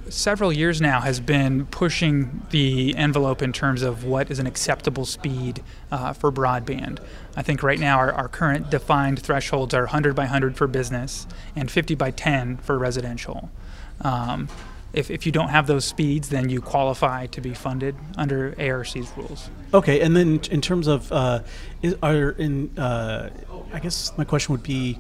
several 0.10 0.54
years 0.54 0.82
now 0.82 1.02
has 1.02 1.20
been 1.20 1.66
pushing 1.68 2.46
the 2.52 2.96
envelope 2.96 3.42
in 3.42 3.54
terms 3.54 3.82
of 3.82 4.04
what 4.04 4.30
is 4.30 4.40
an 4.40 4.48
acceptable 4.48 5.06
speed 5.06 5.64
uh, 5.92 6.14
for 6.14 6.32
broadband. 6.32 7.00
I 7.36 7.42
think 7.42 7.64
right 7.64 7.80
now 7.80 7.98
our, 7.98 8.12
our 8.12 8.28
current 8.28 8.70
defined 8.70 9.22
thresholds 9.22 9.74
are 9.74 9.84
100 9.84 10.16
by 10.16 10.24
100 10.24 10.56
for 10.56 10.68
business 10.68 11.26
and 11.56 11.70
50 11.70 11.96
by 11.96 12.12
10 12.12 12.58
for 12.58 12.78
residential. 12.78 13.50
Um, 14.02 14.50
if, 14.94 15.10
if 15.10 15.26
you 15.26 15.32
don't 15.32 15.50
have 15.50 15.66
those 15.68 15.86
speeds, 15.86 16.30
then 16.30 16.50
you 16.50 16.62
qualify 16.62 17.26
to 17.28 17.42
be 17.42 17.54
funded 17.54 17.96
under 18.16 18.56
ARC's 18.60 19.12
rules. 19.18 19.50
Okay, 19.74 20.02
and 20.02 20.16
then 20.16 20.40
in 20.52 20.62
terms 20.62 20.88
of 20.88 21.12
uh, 21.12 21.42
is, 21.82 21.96
are 22.04 22.30
in, 22.30 22.78
uh, 22.78 23.30
I 23.74 23.80
guess 23.80 24.16
my 24.18 24.24
question 24.24 24.54
would 24.54 24.64
be, 24.64 25.00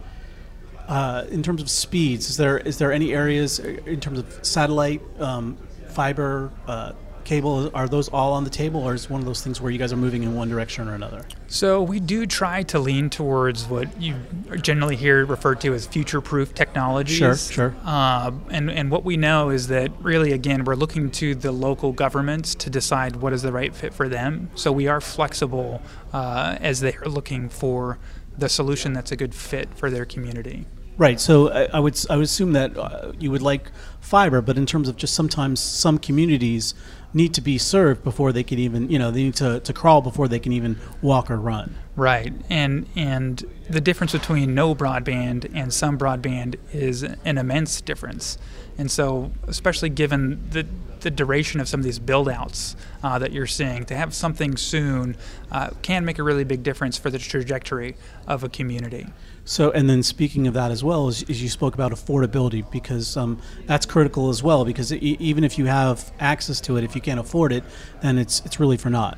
uh, 0.87 1.25
in 1.29 1.43
terms 1.43 1.61
of 1.61 1.69
speeds, 1.69 2.29
is 2.29 2.37
there 2.37 2.57
is 2.57 2.77
there 2.77 2.91
any 2.91 3.13
areas 3.13 3.59
uh, 3.59 3.77
in 3.85 3.99
terms 3.99 4.19
of 4.19 4.39
satellite, 4.45 5.01
um, 5.19 5.57
fiber, 5.89 6.51
uh, 6.67 6.93
cable? 7.23 7.69
Are 7.73 7.87
those 7.87 8.09
all 8.09 8.33
on 8.33 8.43
the 8.43 8.49
table, 8.49 8.81
or 8.81 8.93
is 8.93 9.09
one 9.09 9.19
of 9.19 9.25
those 9.25 9.41
things 9.41 9.61
where 9.61 9.71
you 9.71 9.77
guys 9.77 9.91
are 9.93 9.97
moving 9.97 10.23
in 10.23 10.35
one 10.35 10.49
direction 10.49 10.87
or 10.87 10.95
another? 10.95 11.25
So 11.47 11.81
we 11.81 11.99
do 11.99 12.25
try 12.25 12.63
to 12.63 12.79
lean 12.79 13.09
towards 13.09 13.65
what 13.67 14.01
you 14.01 14.15
generally 14.61 14.95
hear 14.95 15.25
referred 15.25 15.61
to 15.61 15.73
as 15.73 15.85
future-proof 15.87 16.53
technologies. 16.53 17.17
Sure, 17.17 17.35
sure. 17.35 17.75
Uh, 17.85 18.31
and 18.49 18.69
and 18.71 18.91
what 18.91 19.03
we 19.03 19.17
know 19.17 19.49
is 19.49 19.67
that 19.67 19.91
really, 20.01 20.31
again, 20.31 20.63
we're 20.65 20.75
looking 20.75 21.11
to 21.11 21.35
the 21.35 21.51
local 21.51 21.91
governments 21.91 22.55
to 22.55 22.69
decide 22.69 23.17
what 23.17 23.33
is 23.33 23.41
the 23.41 23.51
right 23.51 23.75
fit 23.75 23.93
for 23.93 24.09
them. 24.09 24.49
So 24.55 24.71
we 24.71 24.87
are 24.87 25.01
flexible 25.01 25.81
uh, 26.11 26.57
as 26.59 26.79
they 26.79 26.95
are 26.95 27.09
looking 27.09 27.49
for 27.49 27.99
the 28.37 28.49
solution 28.49 28.93
that's 28.93 29.11
a 29.11 29.15
good 29.15 29.35
fit 29.35 29.69
for 29.75 29.89
their 29.91 30.05
community. 30.05 30.65
Right. 30.97 31.19
So 31.19 31.51
I, 31.51 31.63
I 31.73 31.79
would 31.79 31.99
I 32.09 32.15
would 32.15 32.25
assume 32.25 32.53
that 32.53 32.77
uh, 32.77 33.13
you 33.19 33.31
would 33.31 33.41
like 33.41 33.71
fiber, 33.99 34.41
but 34.41 34.57
in 34.57 34.65
terms 34.65 34.87
of 34.87 34.95
just 34.95 35.13
sometimes 35.15 35.59
some 35.59 35.97
communities 35.97 36.75
need 37.15 37.33
to 37.33 37.41
be 37.41 37.57
served 37.57 38.03
before 38.03 38.31
they 38.31 38.43
can 38.43 38.59
even 38.59 38.89
you 38.89 38.99
know 38.99 39.11
they 39.11 39.23
need 39.23 39.35
to, 39.35 39.59
to 39.59 39.73
crawl 39.73 40.01
before 40.01 40.27
they 40.27 40.39
can 40.39 40.51
even 40.51 40.77
walk 41.01 41.31
or 41.31 41.37
run. 41.37 41.75
Right, 41.95 42.33
and 42.49 42.87
and 42.95 43.43
the 43.69 43.81
difference 43.81 44.11
between 44.11 44.53
no 44.53 44.75
broadband 44.75 45.51
and 45.53 45.73
some 45.73 45.97
broadband 45.97 46.57
is 46.71 47.03
an 47.03 47.37
immense 47.37 47.81
difference, 47.81 48.37
and 48.77 48.91
so 48.91 49.31
especially 49.47 49.89
given 49.89 50.47
the 50.51 50.65
the 50.99 51.11
duration 51.11 51.59
of 51.59 51.67
some 51.67 51.79
of 51.79 51.83
these 51.83 51.99
build 51.99 52.29
outs 52.29 52.75
uh, 53.03 53.19
that 53.19 53.31
you're 53.31 53.45
seeing, 53.45 53.83
to 53.85 53.95
have 53.95 54.13
something 54.13 54.55
soon 54.57 55.17
uh, 55.51 55.69
can 55.81 56.05
make 56.05 56.17
a 56.17 56.23
really 56.23 56.45
big 56.45 56.63
difference 56.63 56.97
for 56.97 57.09
the 57.09 57.19
trajectory 57.19 57.95
of 58.25 58.43
a 58.43 58.49
community. 58.49 59.05
So, 59.45 59.71
and 59.71 59.89
then 59.89 60.03
speaking 60.03 60.47
of 60.47 60.53
that 60.53 60.71
as 60.71 60.83
well, 60.83 61.07
as, 61.07 61.23
as 61.29 61.43
you 61.43 61.49
spoke 61.49 61.73
about 61.73 61.91
affordability, 61.91 62.69
because 62.71 63.17
um, 63.17 63.41
that's 63.65 63.85
critical 63.85 64.29
as 64.29 64.41
well. 64.41 64.63
Because 64.63 64.93
even 64.93 65.43
if 65.43 65.57
you 65.57 65.65
have 65.65 66.13
access 66.19 66.61
to 66.61 66.77
it, 66.77 66.83
if 66.83 66.95
you 66.95 67.01
can't 67.01 67.19
afford 67.19 67.51
it, 67.51 67.63
then 68.01 68.17
it's 68.17 68.41
it's 68.45 68.59
really 68.59 68.77
for 68.77 68.89
naught. 68.89 69.17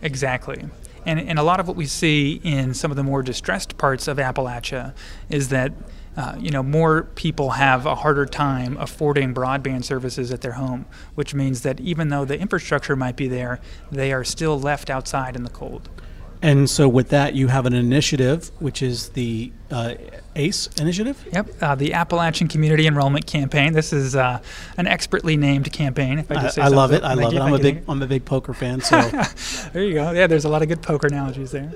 Exactly. 0.00 0.64
And, 1.04 1.20
and 1.20 1.38
a 1.38 1.42
lot 1.42 1.60
of 1.60 1.68
what 1.68 1.76
we 1.76 1.86
see 1.86 2.40
in 2.44 2.74
some 2.74 2.90
of 2.90 2.96
the 2.96 3.02
more 3.02 3.22
distressed 3.22 3.78
parts 3.78 4.08
of 4.08 4.18
Appalachia 4.18 4.94
is 5.30 5.48
that 5.48 5.72
uh, 6.16 6.36
you 6.38 6.50
know 6.50 6.62
more 6.62 7.04
people 7.14 7.50
have 7.50 7.86
a 7.86 7.94
harder 7.94 8.26
time 8.26 8.76
affording 8.78 9.32
broadband 9.34 9.84
services 9.84 10.32
at 10.32 10.40
their 10.40 10.52
home, 10.52 10.86
which 11.14 11.34
means 11.34 11.62
that 11.62 11.78
even 11.80 12.08
though 12.08 12.24
the 12.24 12.38
infrastructure 12.38 12.96
might 12.96 13.16
be 13.16 13.28
there, 13.28 13.60
they 13.92 14.12
are 14.12 14.24
still 14.24 14.58
left 14.58 14.88
outside 14.90 15.36
in 15.36 15.44
the 15.44 15.50
cold. 15.50 15.88
And 16.40 16.70
so, 16.70 16.88
with 16.88 17.08
that, 17.08 17.34
you 17.34 17.48
have 17.48 17.66
an 17.66 17.74
initiative, 17.74 18.50
which 18.60 18.80
is 18.80 19.10
the 19.10 19.52
uh, 19.70 19.94
ACE 20.36 20.68
initiative. 20.80 21.22
Yep, 21.32 21.50
uh, 21.60 21.74
the 21.74 21.94
Appalachian 21.94 22.46
Community 22.46 22.86
Enrollment 22.86 23.26
Campaign. 23.26 23.72
This 23.72 23.92
is 23.92 24.14
uh, 24.14 24.40
an 24.76 24.86
expertly 24.86 25.36
named 25.36 25.72
campaign. 25.72 26.18
If 26.18 26.30
I, 26.30 26.36
I, 26.36 26.42
just 26.42 26.54
say 26.54 26.62
I 26.62 26.68
love 26.68 26.92
it. 26.92 27.02
I 27.02 27.14
love 27.14 27.32
you, 27.32 27.40
it. 27.40 27.42
I'm 27.42 27.54
a 27.54 27.58
big. 27.58 27.82
I'm 27.88 28.02
a 28.02 28.06
big 28.06 28.24
poker 28.24 28.54
fan. 28.54 28.80
So, 28.80 29.00
There 29.72 29.82
you 29.82 29.94
go. 29.94 30.12
Yeah, 30.12 30.28
there's 30.28 30.44
a 30.44 30.48
lot 30.48 30.62
of 30.62 30.68
good 30.68 30.80
poker 30.80 31.08
analogies 31.08 31.50
there. 31.50 31.72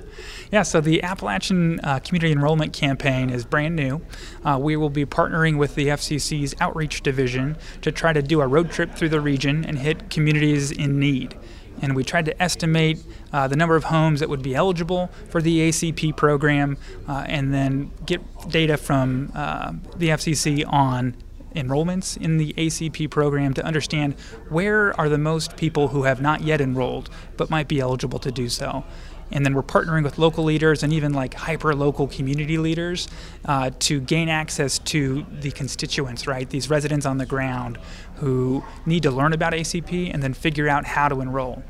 Yeah, 0.51 0.63
so 0.63 0.79
the 0.79 1.03
Appalachian 1.03 1.81
uh, 1.81 1.99
Community 1.99 2.31
Enrollment 2.31 2.71
Campaign 2.71 3.29
is 3.29 3.43
brand 3.43 3.75
new. 3.75 4.01
Uh, 4.45 4.57
we 4.61 4.77
will 4.77 4.89
be 4.89 5.05
partnering 5.05 5.57
with 5.57 5.75
the 5.75 5.87
FCC's 5.87 6.55
Outreach 6.61 7.01
Division 7.01 7.57
to 7.81 7.91
try 7.91 8.13
to 8.13 8.21
do 8.21 8.39
a 8.39 8.47
road 8.47 8.71
trip 8.71 8.95
through 8.95 9.09
the 9.09 9.21
region 9.21 9.65
and 9.65 9.79
hit 9.79 10.09
communities 10.09 10.71
in 10.71 10.99
need. 10.99 11.35
And 11.83 11.97
we 11.97 12.05
tried 12.05 12.23
to 12.25 12.41
estimate 12.41 13.03
uh, 13.33 13.49
the 13.49 13.57
number 13.57 13.75
of 13.75 13.83
homes 13.83 14.21
that 14.21 14.29
would 14.29 14.41
be 14.41 14.55
eligible 14.55 15.11
for 15.27 15.41
the 15.41 15.69
ACP 15.69 16.15
program 16.15 16.77
uh, 17.09 17.25
and 17.27 17.53
then 17.53 17.91
get 18.05 18.21
data 18.47 18.77
from 18.77 19.33
uh, 19.35 19.73
the 19.97 20.07
FCC 20.07 20.63
on 20.65 21.13
enrollments 21.53 22.15
in 22.15 22.37
the 22.37 22.53
ACP 22.53 23.09
program 23.09 23.53
to 23.55 23.65
understand 23.65 24.13
where 24.47 24.97
are 24.97 25.09
the 25.09 25.17
most 25.17 25.57
people 25.57 25.89
who 25.89 26.03
have 26.03 26.21
not 26.21 26.39
yet 26.41 26.61
enrolled 26.61 27.09
but 27.35 27.49
might 27.49 27.67
be 27.67 27.81
eligible 27.81 28.17
to 28.17 28.31
do 28.31 28.47
so. 28.47 28.85
And 29.33 29.45
then 29.45 29.53
we're 29.53 29.61
partnering 29.61 30.03
with 30.03 30.17
local 30.17 30.45
leaders 30.45 30.83
and 30.83 30.93
even 30.93 31.11
like 31.11 31.33
hyper 31.33 31.75
local 31.75 32.07
community 32.07 32.57
leaders 32.57 33.09
uh, 33.43 33.71
to 33.79 33.99
gain 33.99 34.29
access 34.29 34.79
to 34.79 35.25
the 35.29 35.51
constituents, 35.51 36.27
right? 36.27 36.49
These 36.49 36.69
residents 36.69 37.05
on 37.05 37.17
the 37.17 37.25
ground 37.25 37.77
who 38.17 38.63
need 38.85 39.03
to 39.03 39.11
learn 39.11 39.33
about 39.33 39.51
ACP 39.51 40.13
and 40.13 40.23
then 40.23 40.33
figure 40.33 40.69
out 40.69 40.85
how 40.85 41.09
to 41.09 41.19
enroll. 41.19 41.61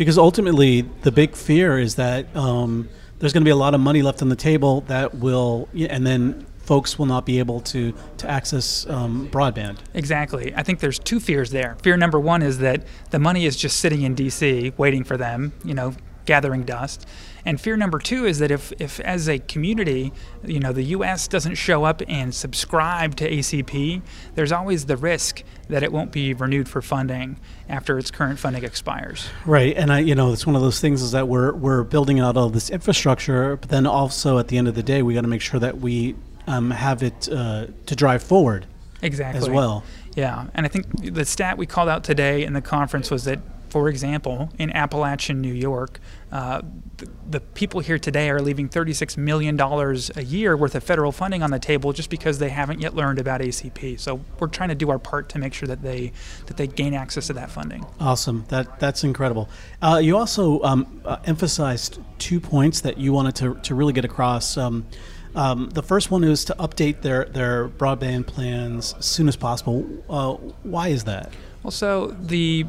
Because 0.00 0.16
ultimately, 0.16 0.80
the 1.02 1.12
big 1.12 1.36
fear 1.36 1.78
is 1.78 1.96
that 1.96 2.34
um, 2.34 2.88
there's 3.18 3.34
going 3.34 3.42
to 3.42 3.44
be 3.44 3.50
a 3.50 3.56
lot 3.56 3.74
of 3.74 3.82
money 3.82 4.00
left 4.00 4.22
on 4.22 4.30
the 4.30 4.34
table 4.34 4.80
that 4.86 5.16
will, 5.16 5.68
and 5.76 6.06
then 6.06 6.46
folks 6.56 6.98
will 6.98 7.04
not 7.04 7.26
be 7.26 7.38
able 7.38 7.60
to 7.60 7.92
to 8.16 8.26
access 8.26 8.88
um, 8.88 9.28
broadband. 9.28 9.76
Exactly. 9.92 10.54
I 10.54 10.62
think 10.62 10.80
there's 10.80 10.98
two 10.98 11.20
fears 11.20 11.50
there. 11.50 11.76
Fear 11.82 11.98
number 11.98 12.18
one 12.18 12.40
is 12.40 12.60
that 12.60 12.86
the 13.10 13.18
money 13.18 13.44
is 13.44 13.56
just 13.56 13.78
sitting 13.78 14.00
in 14.00 14.14
D.C. 14.14 14.72
waiting 14.78 15.04
for 15.04 15.18
them, 15.18 15.52
you 15.66 15.74
know, 15.74 15.92
gathering 16.24 16.64
dust. 16.64 17.06
And 17.44 17.60
fear 17.60 17.76
number 17.76 17.98
two 17.98 18.26
is 18.26 18.38
that 18.38 18.50
if, 18.50 18.72
if 18.78 19.00
as 19.00 19.28
a 19.28 19.38
community, 19.38 20.12
you 20.44 20.60
know, 20.60 20.72
the 20.72 20.82
U.S. 20.82 21.26
doesn't 21.26 21.54
show 21.54 21.84
up 21.84 22.02
and 22.06 22.34
subscribe 22.34 23.16
to 23.16 23.30
ACP, 23.30 24.02
there's 24.34 24.52
always 24.52 24.86
the 24.86 24.96
risk 24.96 25.42
that 25.68 25.82
it 25.82 25.92
won't 25.92 26.12
be 26.12 26.34
renewed 26.34 26.68
for 26.68 26.82
funding 26.82 27.38
after 27.68 27.98
its 27.98 28.10
current 28.10 28.38
funding 28.38 28.64
expires. 28.64 29.28
Right, 29.46 29.74
and 29.76 29.92
I, 29.92 30.00
you 30.00 30.14
know, 30.14 30.32
it's 30.32 30.46
one 30.46 30.56
of 30.56 30.62
those 30.62 30.80
things 30.80 31.02
is 31.02 31.12
that 31.12 31.28
we're 31.28 31.52
we're 31.52 31.82
building 31.82 32.20
out 32.20 32.36
all 32.36 32.50
this 32.50 32.68
infrastructure, 32.68 33.56
but 33.56 33.70
then 33.70 33.86
also 33.86 34.38
at 34.38 34.48
the 34.48 34.58
end 34.58 34.68
of 34.68 34.74
the 34.74 34.82
day, 34.82 35.02
we 35.02 35.14
got 35.14 35.22
to 35.22 35.28
make 35.28 35.40
sure 35.40 35.60
that 35.60 35.78
we 35.78 36.16
um, 36.46 36.70
have 36.70 37.02
it 37.02 37.28
uh, 37.30 37.66
to 37.86 37.96
drive 37.96 38.22
forward 38.22 38.66
Exactly. 39.02 39.40
as 39.40 39.48
well. 39.48 39.84
Yeah, 40.16 40.46
and 40.54 40.66
I 40.66 40.68
think 40.68 41.14
the 41.14 41.24
stat 41.24 41.56
we 41.56 41.66
called 41.66 41.88
out 41.88 42.04
today 42.04 42.44
in 42.44 42.52
the 42.52 42.60
conference 42.60 43.10
was 43.10 43.24
that, 43.24 43.38
for 43.70 43.88
example, 43.88 44.50
in 44.58 44.70
Appalachian, 44.72 45.40
New 45.40 45.54
York, 45.54 46.00
uh, 46.32 46.60
the, 46.96 47.08
the 47.30 47.40
people 47.40 47.80
here 47.80 47.98
today 47.98 48.28
are 48.28 48.40
leaving 48.40 48.68
$36 48.68 49.16
million 49.16 49.58
a 49.60 50.22
year 50.22 50.56
worth 50.56 50.74
of 50.74 50.82
federal 50.82 51.12
funding 51.12 51.42
on 51.42 51.50
the 51.50 51.58
table 51.58 51.92
just 51.92 52.10
because 52.10 52.38
they 52.38 52.48
haven't 52.48 52.80
yet 52.80 52.94
learned 52.94 53.18
about 53.18 53.40
ACP. 53.40 53.98
So 53.98 54.20
we're 54.38 54.48
trying 54.48 54.70
to 54.70 54.74
do 54.74 54.90
our 54.90 54.98
part 54.98 55.28
to 55.30 55.38
make 55.38 55.54
sure 55.54 55.68
that 55.68 55.82
they 55.82 56.12
that 56.46 56.56
they 56.56 56.66
gain 56.66 56.94
access 56.94 57.28
to 57.28 57.32
that 57.34 57.50
funding. 57.50 57.86
Awesome, 58.00 58.44
that 58.48 58.80
that's 58.80 59.04
incredible. 59.04 59.48
Uh, 59.80 60.00
you 60.02 60.16
also 60.16 60.62
um, 60.62 61.00
uh, 61.04 61.18
emphasized 61.24 62.00
two 62.18 62.40
points 62.40 62.80
that 62.80 62.98
you 62.98 63.12
wanted 63.12 63.36
to 63.36 63.54
to 63.54 63.74
really 63.74 63.92
get 63.92 64.04
across. 64.04 64.56
Um, 64.56 64.86
um, 65.34 65.70
the 65.70 65.82
first 65.82 66.10
one 66.10 66.24
is 66.24 66.44
to 66.46 66.54
update 66.54 67.02
their 67.02 67.26
their 67.26 67.68
broadband 67.68 68.26
plans 68.26 68.94
as 68.98 69.06
soon 69.06 69.28
as 69.28 69.36
possible. 69.36 69.88
Uh, 70.08 70.34
why 70.64 70.88
is 70.88 71.04
that? 71.04 71.32
Well, 71.62 71.70
so 71.70 72.08
the 72.08 72.66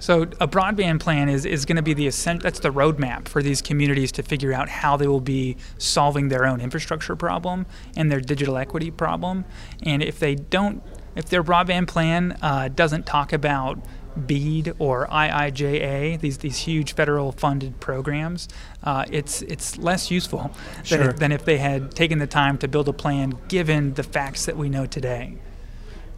so 0.00 0.22
a 0.22 0.48
broadband 0.48 1.00
plan 1.00 1.28
is, 1.28 1.44
is 1.44 1.64
going 1.64 1.76
to 1.76 1.82
be 1.82 1.94
the 1.94 2.06
essential. 2.06 2.42
That's 2.42 2.60
the 2.60 2.70
roadmap 2.70 3.28
for 3.28 3.42
these 3.42 3.62
communities 3.62 4.12
to 4.12 4.22
figure 4.22 4.52
out 4.52 4.68
how 4.68 4.96
they 4.96 5.06
will 5.06 5.20
be 5.20 5.56
solving 5.78 6.28
their 6.28 6.46
own 6.46 6.60
infrastructure 6.60 7.16
problem 7.16 7.66
and 7.96 8.10
their 8.10 8.20
digital 8.20 8.56
equity 8.56 8.90
problem. 8.90 9.44
And 9.82 10.02
if 10.02 10.18
they 10.18 10.34
don't, 10.34 10.82
if 11.14 11.26
their 11.26 11.42
broadband 11.42 11.88
plan 11.88 12.38
uh, 12.42 12.68
doesn't 12.68 13.06
talk 13.06 13.32
about 13.32 13.78
BEAD 14.26 14.74
or 14.78 15.06
IIJA, 15.08 16.20
these 16.20 16.38
these 16.38 16.58
huge 16.58 16.94
federal 16.94 17.32
funded 17.32 17.80
programs, 17.80 18.48
uh, 18.82 19.04
it's 19.10 19.42
it's 19.42 19.78
less 19.78 20.10
useful 20.10 20.50
than, 20.88 21.02
if, 21.02 21.16
than 21.16 21.32
if 21.32 21.44
they 21.44 21.58
had 21.58 21.90
taken 21.92 22.18
the 22.18 22.26
time 22.26 22.58
to 22.58 22.68
build 22.68 22.88
a 22.88 22.92
plan 22.92 23.38
given 23.48 23.94
the 23.94 24.02
facts 24.02 24.46
that 24.46 24.56
we 24.56 24.68
know 24.68 24.86
today. 24.86 25.36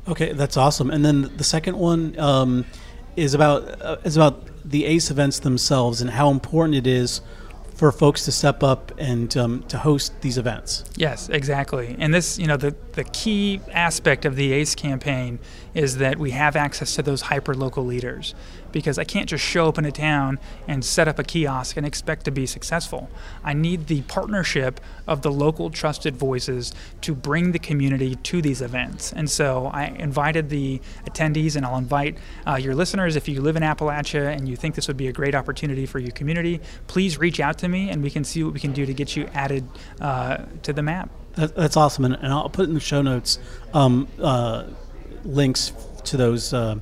Okay, 0.07 0.33
that's 0.33 0.57
awesome. 0.57 0.91
And 0.91 1.05
then 1.05 1.37
the 1.37 1.45
second 1.45 1.77
one 1.77 2.19
um, 2.19 2.65
is 3.19 3.35
about 3.35 3.83
uh, 3.83 3.97
is 4.05 4.17
about 4.17 4.41
the 4.65 4.85
ACE 4.85 5.11
events 5.11 5.39
themselves 5.41 6.01
and 6.01 6.11
how 6.11 6.31
important 6.31 6.75
it 6.75 6.87
is 6.87 7.21
for 7.79 7.93
folks 7.93 8.25
to 8.25 8.33
step 8.33 8.65
up 8.65 8.91
and 8.99 9.37
um, 9.37 9.63
to 9.69 9.79
host 9.79 10.13
these 10.21 10.37
events. 10.37 10.85
Yes, 10.97 11.29
exactly. 11.29 11.95
And 12.01 12.13
this, 12.13 12.37
you 12.37 12.49
know, 12.49 12.57
the, 12.57 12.75
the 12.95 13.05
key 13.05 13.61
aspect 13.71 14.25
of 14.25 14.35
the 14.35 14.53
ACE 14.53 14.75
campaign 14.75 15.39
is 15.75 15.99
that 15.99 16.19
we 16.19 16.33
have 16.33 16.57
access 16.57 16.97
to 16.97 17.03
those 17.03 17.23
hyper 17.23 17.55
local 17.55 17.85
leaders 17.85 18.35
because 18.73 18.99
I 18.99 19.05
can't 19.05 19.29
just 19.29 19.45
show 19.45 19.69
up 19.69 19.79
in 19.79 19.85
a 19.85 19.93
town 19.93 20.39
and 20.67 20.85
set 20.85 21.09
up 21.09 21.19
a 21.19 21.25
kiosk 21.25 21.77
and 21.77 21.87
expect 21.87 22.25
to 22.25 22.31
be 22.31 22.47
successful. 22.47 23.09
I 23.45 23.53
need 23.53 23.87
the 23.87 24.03
partnership 24.03 24.81
of 25.07 25.23
the 25.23 25.31
local 25.31 25.71
trusted 25.71 26.17
voices 26.17 26.75
to 27.03 27.15
bring 27.15 27.53
the 27.53 27.59
community 27.59 28.17
to 28.17 28.43
these 28.43 28.61
events. 28.61 29.13
And 29.13 29.31
so 29.31 29.71
I 29.73 29.87
invited 29.87 30.51
the 30.51 30.81
attendees, 31.07 31.57
and 31.57 31.65
I'll 31.65 31.79
invite 31.79 32.19
uh, 32.47 32.57
your 32.57 32.75
listeners 32.75 33.17
if 33.17 33.29
you 33.29 33.41
live 33.41 33.57
in 33.57 33.63
Appalachia 33.63 34.35
and 34.37 34.49
you 34.49 34.57
think 34.57 34.75
this 34.75 34.89
would 34.89 34.97
be 34.97 35.09
a 35.09 35.13
great 35.13 35.35
opportunity 35.35 35.87
for 35.87 35.99
your 35.99 36.13
community, 36.13 36.61
please 36.89 37.19
reach 37.19 37.41
out 37.41 37.59
to 37.59 37.68
me 37.69 37.91
and 37.91 38.03
we 38.03 38.11
can 38.11 38.25
see 38.25 38.43
what 38.43 38.55
we 38.55 38.61
can 38.61 38.73
do 38.73 38.87
to 38.87 38.95
get 38.95 39.17
you 39.17 39.29
added 39.35 39.69
uh, 40.01 40.39
to 40.63 40.73
the 40.73 40.83
map. 40.83 41.11
That, 41.35 41.55
that's 41.55 41.77
awesome, 41.77 42.05
and, 42.05 42.15
and 42.15 42.33
I'll 42.33 42.49
put 42.49 42.69
in 42.69 42.75
the 42.75 42.81
show 42.81 43.01
notes 43.01 43.39
um, 43.73 44.09
uh, 44.21 44.65
links 45.25 45.73
to 46.05 46.17
those 46.17 46.53
uh, 46.53 46.77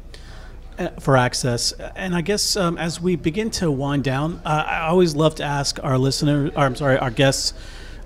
uh, 0.78 0.88
for 1.00 1.16
access. 1.16 1.72
And 1.72 2.14
I 2.14 2.22
guess 2.22 2.56
um, 2.56 2.78
as 2.78 3.00
we 3.00 3.16
begin 3.16 3.50
to 3.52 3.70
wind 3.70 4.04
down, 4.04 4.40
I 4.44 4.86
always 4.86 5.14
love 5.14 5.34
to 5.36 5.44
ask 5.44 5.82
our 5.82 5.98
listeners, 5.98 6.52
or 6.56 6.64
I'm 6.64 6.76
sorry, 6.76 6.98
our 6.98 7.10
guests. 7.10 7.54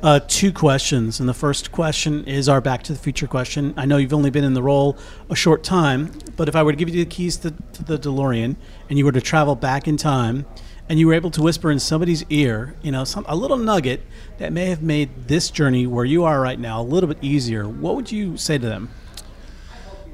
Uh, 0.02 0.18
two 0.28 0.50
questions, 0.50 1.20
and 1.20 1.28
the 1.28 1.34
first 1.34 1.72
question 1.72 2.24
is 2.24 2.48
our 2.48 2.62
Back 2.62 2.82
to 2.84 2.94
the 2.94 2.98
Future 2.98 3.26
question. 3.26 3.74
I 3.76 3.84
know 3.84 3.98
you've 3.98 4.14
only 4.14 4.30
been 4.30 4.44
in 4.44 4.54
the 4.54 4.62
role 4.62 4.96
a 5.28 5.36
short 5.36 5.62
time, 5.62 6.10
but 6.36 6.48
if 6.48 6.56
I 6.56 6.62
were 6.62 6.72
to 6.72 6.76
give 6.76 6.88
you 6.88 7.04
the 7.04 7.10
keys 7.10 7.36
to, 7.36 7.50
to 7.50 7.84
the 7.84 7.98
DeLorean 7.98 8.56
and 8.88 8.98
you 8.98 9.04
were 9.04 9.12
to 9.12 9.20
travel 9.20 9.54
back 9.54 9.86
in 9.86 9.98
time, 9.98 10.46
and 10.90 10.98
you 10.98 11.06
were 11.06 11.14
able 11.14 11.30
to 11.30 11.40
whisper 11.40 11.70
in 11.70 11.78
somebody's 11.78 12.24
ear, 12.30 12.74
you 12.82 12.90
know, 12.90 13.04
some 13.04 13.24
a 13.28 13.36
little 13.36 13.56
nugget 13.56 14.02
that 14.38 14.52
may 14.52 14.66
have 14.66 14.82
made 14.82 15.28
this 15.28 15.48
journey 15.48 15.86
where 15.86 16.04
you 16.04 16.24
are 16.24 16.40
right 16.40 16.58
now 16.58 16.80
a 16.80 16.82
little 16.82 17.06
bit 17.06 17.18
easier, 17.22 17.68
what 17.68 17.94
would 17.94 18.10
you 18.10 18.36
say 18.36 18.58
to 18.58 18.66
them? 18.66 18.90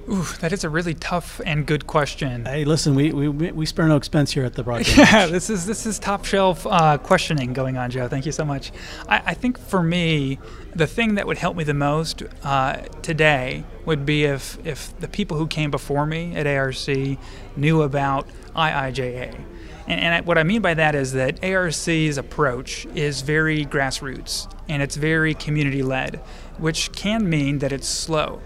Ooh, 0.08 0.22
that 0.40 0.52
is 0.52 0.64
a 0.64 0.68
really 0.68 0.92
tough 0.92 1.40
and 1.46 1.66
good 1.66 1.86
question. 1.86 2.44
Hey, 2.44 2.66
listen, 2.66 2.94
we, 2.94 3.10
we, 3.10 3.28
we 3.28 3.64
spare 3.64 3.88
no 3.88 3.96
expense 3.96 4.32
here 4.32 4.44
at 4.44 4.52
the 4.52 4.62
broadcast. 4.62 4.98
Yeah, 4.98 5.26
this 5.26 5.48
is 5.48 5.64
this 5.64 5.86
is 5.86 5.98
top 5.98 6.26
shelf 6.26 6.66
uh, 6.66 6.98
questioning 6.98 7.54
going 7.54 7.78
on, 7.78 7.90
Joe. 7.90 8.06
Thank 8.06 8.26
you 8.26 8.30
so 8.30 8.44
much. 8.44 8.70
I, 9.08 9.22
I, 9.26 9.34
think 9.34 9.58
for 9.58 9.82
me, 9.82 10.38
the 10.74 10.86
thing 10.86 11.14
that 11.14 11.26
would 11.26 11.38
help 11.38 11.56
me 11.56 11.64
the 11.64 11.74
most 11.74 12.22
uh, 12.44 12.82
today 13.00 13.64
would 13.86 14.04
be 14.04 14.24
if 14.24 14.64
if 14.64 14.96
the 15.00 15.08
people 15.08 15.38
who 15.38 15.46
came 15.46 15.70
before 15.70 16.04
me 16.04 16.36
at 16.36 16.46
ARC 16.46 16.86
knew 17.56 17.82
about 17.82 18.28
IIJA. 18.54 19.55
And, 19.86 20.00
and 20.00 20.26
what 20.26 20.38
I 20.38 20.42
mean 20.42 20.62
by 20.62 20.74
that 20.74 20.94
is 20.94 21.12
that 21.12 21.42
ARC's 21.44 22.18
approach 22.18 22.86
is 22.94 23.22
very 23.22 23.64
grassroots 23.64 24.52
and 24.68 24.82
it's 24.82 24.96
very 24.96 25.34
community 25.34 25.82
led, 25.82 26.16
which 26.58 26.92
can 26.92 27.28
mean 27.28 27.58
that 27.58 27.72
it's 27.72 27.88
slow. 27.88 28.40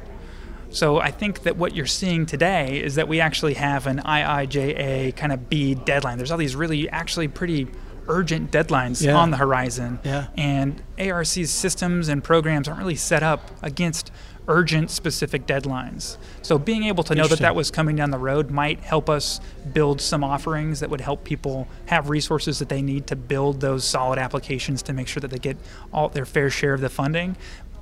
So 0.71 1.01
I 1.01 1.11
think 1.11 1.43
that 1.43 1.57
what 1.57 1.75
you're 1.75 1.87
seeing 1.87 2.27
today 2.27 2.81
is 2.81 2.95
that 2.95 3.09
we 3.09 3.21
actually 3.21 3.55
have 3.55 3.89
an 3.89 3.99
IIJA 3.99 5.17
kind 5.17 5.33
of 5.33 5.49
BEAD 5.49 5.85
deadline. 5.85 6.17
There's 6.17 6.31
all 6.31 6.39
these 6.39 6.55
really 6.55 6.89
actually 6.91 7.27
pretty 7.27 7.67
urgent 8.11 8.51
deadlines 8.51 9.03
yeah. 9.03 9.17
on 9.17 9.31
the 9.31 9.37
horizon. 9.37 9.99
Yeah. 10.05 10.27
And 10.37 10.83
ARC's 10.99 11.51
systems 11.51 12.09
and 12.09 12.23
programs 12.23 12.69
aren't 12.69 12.81
really 12.81 12.97
set 12.97 13.23
up 13.23 13.51
against 13.63 14.11
urgent 14.49 14.91
specific 14.91 15.47
deadlines. 15.47 16.17
So 16.43 16.59
being 16.59 16.85
able 16.85 17.05
to 17.05 17.15
know 17.15 17.29
that 17.29 17.39
that 17.39 17.55
was 17.55 17.71
coming 17.71 17.95
down 17.97 18.11
the 18.11 18.19
road 18.19 18.51
might 18.51 18.81
help 18.81 19.09
us 19.09 19.41
build 19.73 20.01
some 20.01 20.25
offerings 20.25 20.81
that 20.81 20.91
would 20.91 21.01
help 21.01 21.25
people 21.25 21.69
have 21.87 22.11
resources 22.11 22.59
that 22.59 22.69
they 22.69 22.83
need 22.83 23.07
to 23.07 23.17
build 23.17 23.61
those 23.61 23.85
solid 23.85 24.19
applications 24.19 24.83
to 24.83 24.93
make 24.93 25.07
sure 25.07 25.21
that 25.21 25.31
they 25.31 25.39
get 25.39 25.57
all 25.93 26.09
their 26.09 26.27
fair 26.27 26.51
share 26.51 26.75
of 26.75 26.81
the 26.81 26.89
funding. 26.89 27.37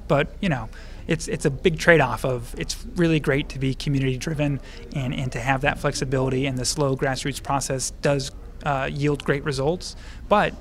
But, 0.08 0.34
you 0.40 0.48
know, 0.48 0.68
it's 1.06 1.26
it's 1.26 1.46
a 1.46 1.50
big 1.50 1.78
trade-off 1.78 2.24
of 2.24 2.54
it's 2.58 2.84
really 2.96 3.18
great 3.18 3.48
to 3.48 3.58
be 3.58 3.74
community 3.74 4.18
driven 4.18 4.60
and, 4.94 5.14
and 5.14 5.32
to 5.32 5.40
have 5.40 5.62
that 5.62 5.78
flexibility 5.78 6.46
and 6.46 6.58
the 6.58 6.66
slow 6.66 6.96
grassroots 6.96 7.42
process 7.42 7.92
does 8.02 8.30
uh, 8.64 8.88
yield 8.90 9.24
great 9.24 9.44
results 9.44 9.96
but 10.28 10.54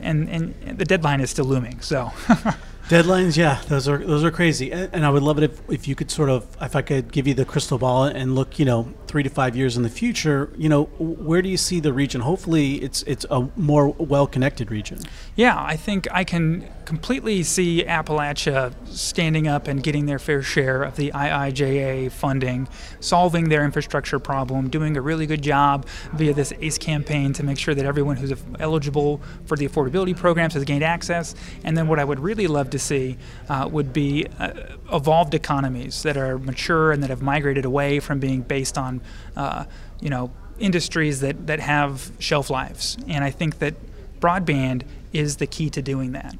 and 0.00 0.28
and 0.28 0.78
the 0.78 0.84
deadline 0.84 1.20
is 1.20 1.30
still 1.30 1.44
looming 1.44 1.80
so 1.80 2.12
Deadlines, 2.92 3.38
yeah, 3.38 3.58
those 3.68 3.88
are 3.88 3.96
those 3.96 4.22
are 4.22 4.30
crazy, 4.30 4.70
and, 4.70 5.06
I 5.06 5.08
would 5.08 5.22
love 5.22 5.38
it 5.38 5.44
if, 5.44 5.70
if 5.70 5.88
you 5.88 5.94
could 5.94 6.10
sort 6.10 6.28
of 6.28 6.46
if 6.60 6.76
I 6.76 6.82
could 6.82 7.10
give 7.10 7.26
you 7.26 7.32
the 7.32 7.46
crystal 7.46 7.78
ball 7.78 8.04
and 8.04 8.34
look, 8.34 8.58
you 8.58 8.66
know, 8.66 8.92
three 9.06 9.22
to 9.22 9.30
five 9.30 9.56
years 9.56 9.78
in 9.78 9.82
the 9.82 9.88
future, 9.88 10.50
you 10.58 10.68
know, 10.68 10.84
where 10.98 11.40
do 11.40 11.48
you 11.48 11.56
see 11.56 11.80
the 11.80 11.92
region? 11.94 12.20
Hopefully, 12.20 12.74
it's 12.82 13.02
it's 13.04 13.24
a 13.30 13.48
more 13.56 13.88
well 13.88 14.26
connected 14.26 14.70
region. 14.70 14.98
Yeah, 15.36 15.58
I 15.58 15.74
think 15.74 16.06
I 16.12 16.24
can 16.24 16.68
completely 16.84 17.42
see 17.42 17.84
Appalachia 17.84 18.74
standing 18.88 19.48
up 19.48 19.68
and 19.68 19.82
getting 19.82 20.04
their 20.04 20.18
fair 20.18 20.42
share 20.42 20.82
of 20.82 20.96
the 20.96 21.10
IIJA 21.12 22.12
funding, 22.12 22.68
solving 23.00 23.48
their 23.48 23.64
infrastructure 23.64 24.18
problem, 24.18 24.68
doing 24.68 24.96
a 24.96 25.00
really 25.00 25.26
good 25.26 25.40
job 25.40 25.86
via 26.12 26.34
this 26.34 26.52
ACE 26.60 26.76
campaign 26.76 27.32
to 27.32 27.42
make 27.42 27.58
sure 27.58 27.74
that 27.74 27.86
everyone 27.86 28.16
who's 28.16 28.32
eligible 28.60 29.22
for 29.46 29.56
the 29.56 29.66
affordability 29.66 30.14
programs 30.14 30.52
has 30.52 30.64
gained 30.64 30.84
access. 30.84 31.34
And 31.64 31.76
then 31.76 31.88
what 31.88 31.98
I 31.98 32.04
would 32.04 32.20
really 32.20 32.46
love 32.46 32.68
to 32.70 32.78
see 32.82 33.16
uh, 33.48 33.68
would 33.70 33.92
be 33.92 34.26
uh, 34.38 34.52
evolved 34.92 35.34
economies 35.34 36.02
that 36.02 36.16
are 36.16 36.38
mature 36.38 36.92
and 36.92 37.02
that 37.02 37.10
have 37.10 37.22
migrated 37.22 37.64
away 37.64 38.00
from 38.00 38.18
being 38.18 38.42
based 38.42 38.76
on, 38.76 39.00
uh, 39.36 39.64
you 40.00 40.10
know, 40.10 40.30
industries 40.58 41.20
that, 41.20 41.46
that 41.46 41.60
have 41.60 42.12
shelf 42.18 42.50
lives. 42.50 42.96
And 43.08 43.24
I 43.24 43.30
think 43.30 43.58
that 43.58 43.74
broadband 44.20 44.82
is 45.12 45.36
the 45.36 45.46
key 45.46 45.70
to 45.70 45.82
doing 45.82 46.12
that. 46.12 46.36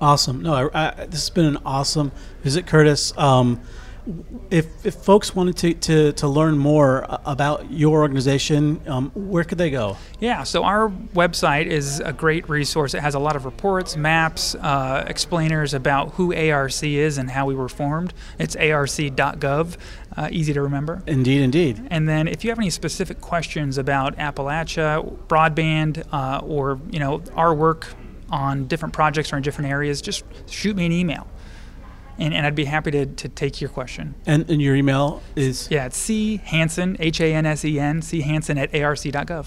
Awesome. 0.00 0.42
No, 0.42 0.70
I, 0.72 0.88
I, 0.88 1.06
this 1.06 1.20
has 1.20 1.30
been 1.30 1.46
an 1.46 1.58
awesome 1.64 2.12
visit, 2.42 2.66
Curtis. 2.66 3.16
Um, 3.18 3.60
if, 4.50 4.86
if 4.86 4.94
folks 4.94 5.34
wanted 5.34 5.56
to, 5.58 5.74
to, 5.74 6.12
to 6.12 6.28
learn 6.28 6.56
more 6.56 7.06
about 7.24 7.70
your 7.70 8.00
organization, 8.00 8.80
um, 8.86 9.10
where 9.14 9.44
could 9.44 9.58
they 9.58 9.70
go? 9.70 9.96
Yeah, 10.20 10.44
so 10.44 10.64
our 10.64 10.88
website 11.14 11.66
is 11.66 12.00
a 12.00 12.12
great 12.12 12.48
resource. 12.48 12.94
It 12.94 13.00
has 13.00 13.14
a 13.14 13.18
lot 13.18 13.36
of 13.36 13.44
reports, 13.44 13.96
maps, 13.96 14.54
uh, 14.54 15.04
explainers 15.06 15.74
about 15.74 16.14
who 16.14 16.34
ARC 16.34 16.82
is 16.82 17.18
and 17.18 17.30
how 17.30 17.46
we 17.46 17.54
were 17.54 17.68
formed. 17.68 18.14
It's 18.38 18.56
arc.gov, 18.56 19.76
uh, 20.16 20.28
easy 20.32 20.52
to 20.52 20.62
remember. 20.62 21.02
Indeed, 21.06 21.42
indeed. 21.42 21.86
And 21.90 22.08
then 22.08 22.28
if 22.28 22.44
you 22.44 22.50
have 22.50 22.58
any 22.58 22.70
specific 22.70 23.20
questions 23.20 23.78
about 23.78 24.16
Appalachia, 24.16 25.16
broadband, 25.28 26.06
uh, 26.12 26.40
or 26.44 26.80
you 26.90 26.98
know 26.98 27.22
our 27.34 27.54
work 27.54 27.88
on 28.30 28.66
different 28.66 28.94
projects 28.94 29.32
or 29.32 29.36
in 29.36 29.42
different 29.42 29.70
areas, 29.70 30.02
just 30.02 30.24
shoot 30.48 30.76
me 30.76 30.86
an 30.86 30.92
email 30.92 31.26
and, 32.18 32.34
and 32.34 32.46
I'd 32.46 32.54
be 32.54 32.64
happy 32.64 32.90
to, 32.90 33.06
to 33.06 33.28
take 33.28 33.60
your 33.60 33.70
question. 33.70 34.14
And, 34.26 34.48
and 34.50 34.60
your 34.60 34.74
email 34.74 35.22
is? 35.36 35.70
Yeah, 35.70 35.86
it's 35.86 35.96
C 35.96 36.38
Hansen, 36.38 36.96
H 37.00 37.20
A 37.20 37.32
N 37.34 37.46
S 37.46 37.64
E 37.64 37.78
N, 37.78 38.02
C 38.02 38.22
Hansen 38.22 38.58
at 38.58 38.74
arc.gov. 38.74 39.46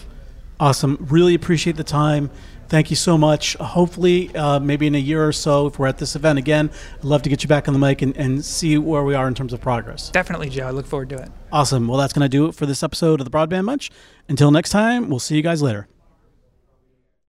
Awesome. 0.59 0.97
Really 1.09 1.33
appreciate 1.33 1.75
the 1.75 1.83
time. 1.83 2.29
Thank 2.69 2.89
you 2.89 2.95
so 2.95 3.17
much. 3.17 3.55
Hopefully, 3.55 4.33
uh, 4.35 4.59
maybe 4.59 4.87
in 4.87 4.95
a 4.95 4.99
year 4.99 5.27
or 5.27 5.33
so, 5.33 5.67
if 5.67 5.77
we're 5.77 5.87
at 5.87 5.97
this 5.97 6.15
event 6.15 6.39
again, 6.39 6.69
I'd 6.99 7.03
love 7.03 7.21
to 7.23 7.29
get 7.29 7.43
you 7.43 7.49
back 7.49 7.67
on 7.67 7.73
the 7.73 7.79
mic 7.79 8.01
and, 8.01 8.15
and 8.15 8.45
see 8.45 8.77
where 8.77 9.03
we 9.03 9.13
are 9.13 9.27
in 9.27 9.33
terms 9.33 9.51
of 9.51 9.59
progress. 9.59 10.09
Definitely, 10.09 10.49
Joe. 10.49 10.67
I 10.67 10.71
look 10.71 10.85
forward 10.85 11.09
to 11.09 11.15
it. 11.15 11.29
Awesome. 11.51 11.87
Well, 11.87 11.97
that's 11.97 12.13
going 12.13 12.23
to 12.23 12.29
do 12.29 12.45
it 12.45 12.55
for 12.55 12.65
this 12.65 12.81
episode 12.83 13.19
of 13.19 13.29
the 13.29 13.31
Broadband 13.31 13.65
Bunch. 13.65 13.91
Until 14.29 14.51
next 14.51 14.69
time, 14.69 15.09
we'll 15.09 15.19
see 15.19 15.35
you 15.35 15.41
guys 15.41 15.61
later. 15.61 15.87